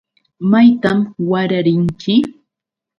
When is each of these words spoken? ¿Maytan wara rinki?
¿Maytan 0.51 0.99
wara 1.29 1.59
rinki? 1.65 2.13